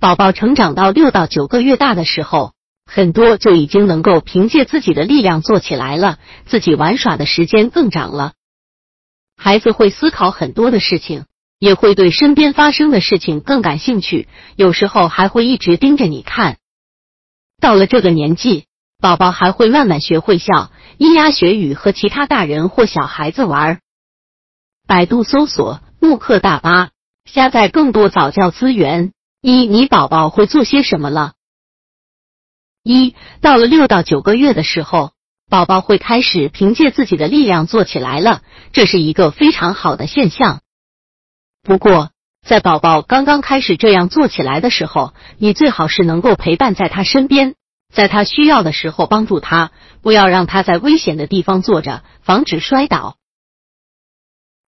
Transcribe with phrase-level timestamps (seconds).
[0.00, 2.54] 宝宝成长到六到九个月大的时候，
[2.86, 8.32] 很多就已经能够凭借自己的力量做起来了，自己玩耍的时间更长了。
[9.36, 11.26] 孩子会思考很多的事情，
[11.58, 14.26] 也会对身边发生的事情更感兴趣，
[14.56, 16.56] 有时候还会一直盯着你看。
[17.60, 18.64] 到了这个年纪，
[19.02, 23.80] 宝宝还会慢慢学会笑、咿呀学语，和其他大人或小孩子玩。
[24.86, 26.88] 百度搜索慕课大巴，
[27.26, 29.12] 下载更多早教资源。
[29.40, 31.32] 一，你宝宝会做些什么了？
[32.82, 35.12] 一，到了六到九个月的时候。
[35.48, 40.60] 宝宝会开始凭借自己的力量做起来了，这是一个非常好的现象。
[41.62, 42.12] 不过，
[42.46, 47.56] 在宝宝刚刚开始这样做起来的时候，你最好是能够陪伴在他身边，
[47.92, 53.16] 在他需要的时候帮助他，不要让他在危险的地方坐着，防止摔倒。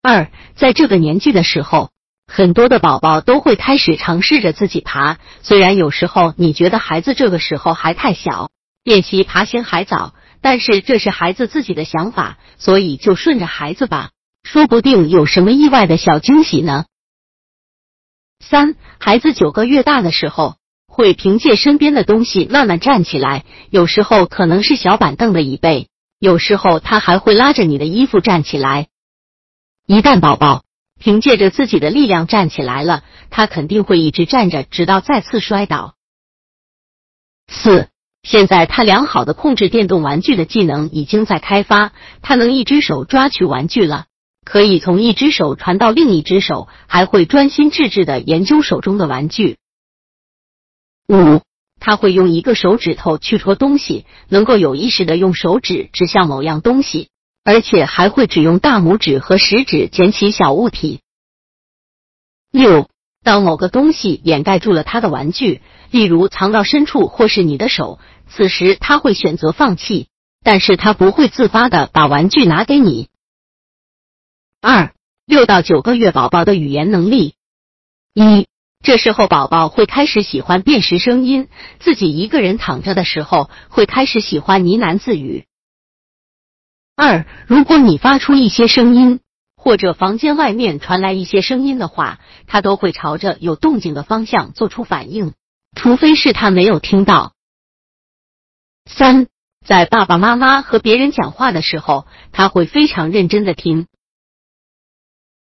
[0.00, 1.90] 二，在这个年纪的时候，
[2.32, 8.50] 很多的宝宝都会开始尝试着自己爬，虽然有时候你觉得孩子这个时候还太小，
[8.84, 10.14] 练习爬行还早。
[10.40, 14.10] 但是这是孩子自己的想法，所以就顺着孩子吧，
[14.44, 16.84] 说不定有什么意外的小惊喜呢。
[18.38, 20.54] 三，孩子九个月大的时候，
[20.86, 25.88] 会凭借身边的东西慢慢站起来，有时候可能是小板凳的椅背，
[26.20, 28.86] 有时候他还会拉着你的衣服站起来。
[29.84, 30.62] 一旦宝宝
[31.00, 35.96] 凭借着自己的力量站起来了，他肯定会一直站着，直到再次摔倒。
[37.48, 37.88] 四。
[38.22, 44.08] 现在他良好的控制电动玩具的技能已经在开发，他能一只手抓取玩具了，
[44.44, 49.56] 可以从一只手传到另一只手，还会专心致志的研究手中的玩具。
[51.08, 51.40] 五，
[51.80, 57.08] 他会用一个手指头去戳东西，能够有意识的用手指指向某样东西，
[57.44, 61.00] 而且还会只用大拇指和食指捡起小物体。
[62.50, 62.88] 六。
[63.22, 65.60] 当某个东西掩盖住了他的玩具，
[65.90, 70.08] 例如藏到深处或是你的手，此时他会选择放弃，
[70.42, 73.10] 但是他不会自发的把玩具拿给你。
[74.62, 74.94] 二
[75.26, 77.34] 六到九个月宝宝的语言能力，
[78.14, 78.46] 一
[78.82, 81.48] 这时候宝宝会开始喜欢辨识声音，
[81.78, 85.44] 自己一个人躺着的时候会开始喜欢呢喃自语。
[87.00, 89.20] 二如果你发出一些声音。
[89.62, 95.34] 或者房间外面传来一些声音的话，他都会朝着有动静的方向做出反应，
[95.76, 97.34] 除非是他没有听到。
[98.86, 99.26] 三，
[99.66, 103.86] 在爸爸妈妈和别人讲话的时候，他会非常认真的听。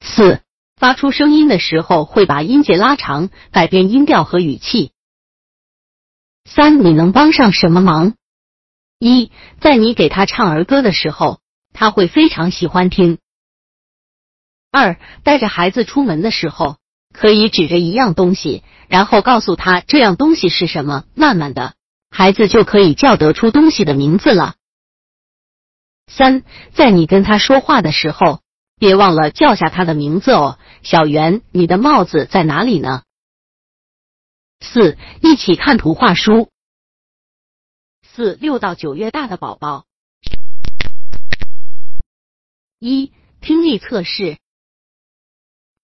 [0.00, 0.40] 四，
[0.76, 4.92] 发出声音的时候会把音节拉长，改变音调和语气。
[6.46, 8.14] 三，你能帮上什么忙？
[8.98, 9.30] 一，
[9.60, 11.40] 在你给他唱儿歌的时候，
[11.76, 13.18] 他会非常喜欢听。
[14.72, 16.78] 二，带着孩子出门的时候，
[17.12, 21.04] 可以指着一样东西，然后告诉他这样东西是什么。
[21.14, 21.74] 慢慢的，
[22.10, 24.54] 孩子就可以叫得出东西的名字了。
[26.08, 26.42] 三，
[26.72, 28.40] 在你跟他说话的时候，
[28.78, 30.58] 别忘了叫下他的名字哦。
[30.82, 33.02] 小圆，你的帽子在哪里呢？
[34.60, 36.48] 四，一起看图画书。
[38.02, 39.84] 四六到九月大的宝宝，
[42.86, 43.10] 一
[43.40, 44.38] 听力测试。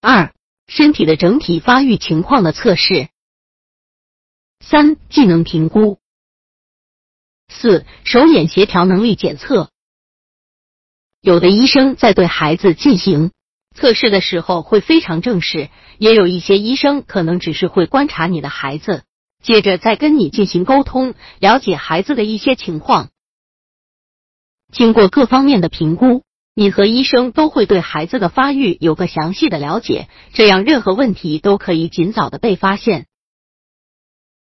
[0.00, 0.32] 二、
[0.68, 3.08] 身体的整体发育情况的测试；
[4.60, 5.98] 三、技能评估；
[7.48, 9.68] 四、手眼协调能力检测。
[11.20, 13.32] 有的医生在对孩子进行
[13.74, 19.02] 测试的时候会非常正式，也有一些医生可能只是会观察你的孩子，
[19.42, 23.10] 接着再跟你进行沟通，了解孩子的一些情况。
[24.70, 26.22] 经过各方面的评估。
[26.54, 33.06] 你和医生都会对孩子的发育有个详细的了解，这样任何问题都可以尽早的被发现。